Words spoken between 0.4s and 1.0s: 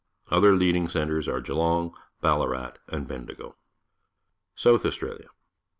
leading